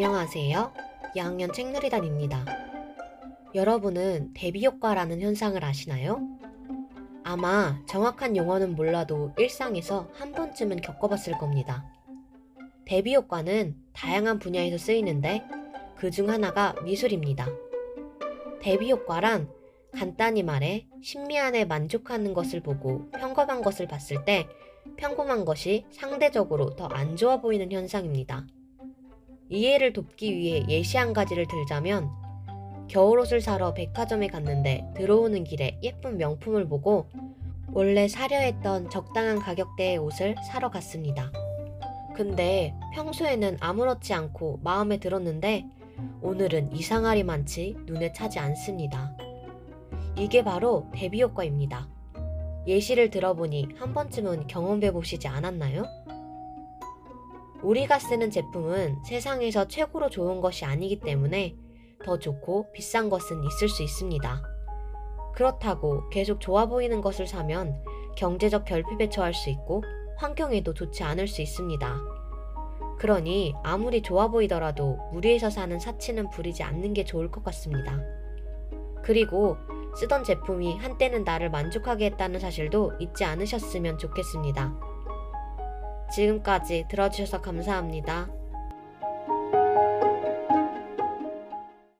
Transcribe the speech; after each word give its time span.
안녕하세요. 0.00 0.72
2학년 1.16 1.52
책누리단입니다. 1.52 2.44
여러분은 3.52 4.30
대비 4.32 4.64
효과라는 4.64 5.20
현상을 5.20 5.64
아시나요? 5.64 6.20
아마 7.24 7.80
정확한 7.88 8.36
용어는 8.36 8.76
몰라도 8.76 9.32
일상에서 9.36 10.08
한 10.14 10.30
번쯤은 10.30 10.82
겪어봤을 10.82 11.36
겁니다. 11.38 11.84
대비 12.84 13.12
효과는 13.16 13.74
다양한 13.92 14.38
분야에서 14.38 14.78
쓰이는데 14.78 15.42
그 15.96 16.12
중 16.12 16.30
하나가 16.30 16.74
미술입니다. 16.84 17.48
대비 18.60 18.92
효과란 18.92 19.50
간단히 19.92 20.44
말해 20.44 20.86
심미안에 21.02 21.64
만족하는 21.64 22.34
것을 22.34 22.60
보고 22.60 23.10
평범한 23.10 23.62
것을 23.62 23.88
봤을 23.88 24.24
때 24.24 24.46
평범한 24.96 25.44
것이 25.44 25.86
상대적으로 25.90 26.76
더 26.76 26.86
안 26.86 27.16
좋아 27.16 27.40
보이는 27.40 27.72
현상입니다. 27.72 28.46
이해를 29.50 29.92
돕기 29.92 30.36
위해 30.36 30.64
예시 30.68 30.96
한 30.96 31.12
가지를 31.12 31.46
들자면 31.46 32.10
겨울옷을 32.88 33.40
사러 33.40 33.74
백화점에 33.74 34.28
갔는데 34.28 34.84
들어오는 34.96 35.44
길에 35.44 35.78
예쁜 35.82 36.16
명품을 36.16 36.68
보고 36.68 37.08
원래 37.72 38.08
사려 38.08 38.38
했던 38.38 38.88
적당한 38.88 39.38
가격대의 39.38 39.98
옷을 39.98 40.34
사러 40.46 40.70
갔습니다. 40.70 41.30
근데 42.14 42.74
평소에는 42.94 43.58
아무렇지 43.60 44.14
않고 44.14 44.60
마음에 44.62 44.98
들었는데 44.98 45.66
오늘은 46.22 46.74
이상하리 46.74 47.22
많지 47.22 47.76
눈에 47.86 48.12
차지 48.12 48.38
않습니다. 48.38 49.16
이게 50.16 50.42
바로 50.42 50.86
대비 50.92 51.22
효과입니다. 51.22 51.88
예시를 52.66 53.10
들어보니 53.10 53.68
한 53.76 53.94
번쯤은 53.94 54.46
경험해 54.46 54.92
보시지 54.92 55.28
않았나요? 55.28 55.84
우리가 57.62 57.98
쓰는 57.98 58.30
제품은 58.30 59.02
세상에서 59.04 59.66
최고로 59.66 60.10
좋은 60.10 60.40
것이 60.40 60.64
아니기 60.64 61.00
때문에 61.00 61.56
더 62.04 62.18
좋고 62.18 62.72
비싼 62.72 63.10
것은 63.10 63.42
있을 63.44 63.68
수 63.68 63.82
있습니다. 63.82 64.42
그렇다고 65.34 66.08
계속 66.10 66.40
좋아 66.40 66.66
보이는 66.66 67.00
것을 67.00 67.26
사면 67.26 67.82
경제적 68.16 68.64
결핍에 68.64 69.08
처할 69.08 69.34
수 69.34 69.50
있고 69.50 69.82
환경에도 70.16 70.74
좋지 70.74 71.02
않을 71.02 71.28
수 71.28 71.42
있습니다. 71.42 72.00
그러니 72.98 73.54
아무리 73.62 74.02
좋아 74.02 74.28
보이더라도 74.28 74.98
무리해서 75.12 75.50
사는 75.50 75.78
사치는 75.78 76.30
부리지 76.30 76.62
않는 76.64 76.94
게 76.94 77.04
좋을 77.04 77.30
것 77.30 77.44
같습니다. 77.44 78.00
그리고 79.02 79.56
쓰던 79.96 80.24
제품이 80.24 80.78
한때는 80.78 81.24
나를 81.24 81.50
만족하게 81.50 82.06
했다는 82.06 82.40
사실도 82.40 82.92
잊지 82.98 83.24
않으셨으면 83.24 83.98
좋겠습니다. 83.98 84.97
지금까지 86.10 86.86
들어주셔서 86.88 87.40
감사합니다. 87.40 88.37